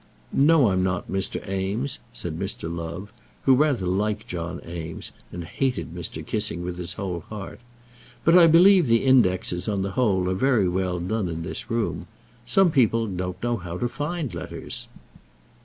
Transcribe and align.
"No, 0.33 0.69
I'm 0.69 0.81
not, 0.81 1.11
Mr. 1.11 1.47
Eames," 1.47 1.99
said 2.11 2.39
Mr. 2.39 2.75
Love, 2.75 3.13
who 3.43 3.53
rather 3.53 3.85
liked 3.85 4.27
John 4.27 4.59
Eames, 4.67 5.11
and 5.31 5.43
hated 5.43 5.93
Mr. 5.93 6.25
Kissing 6.25 6.63
with 6.63 6.79
his 6.79 6.93
whole 6.93 7.19
heart. 7.29 7.59
"But 8.25 8.35
I 8.35 8.47
believe 8.47 8.87
the 8.87 9.05
indexes, 9.05 9.67
on 9.67 9.83
the 9.83 9.91
whole, 9.91 10.27
are 10.27 10.33
very 10.33 10.67
well 10.67 10.99
done 10.99 11.29
in 11.29 11.43
this 11.43 11.69
room. 11.69 12.07
Some 12.47 12.71
people 12.71 13.05
don't 13.05 13.43
know 13.43 13.57
how 13.57 13.77
to 13.77 13.87
find 13.87 14.33
letters." 14.33 14.87